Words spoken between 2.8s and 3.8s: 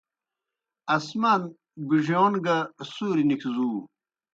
سُوریْ نِکھزُو۔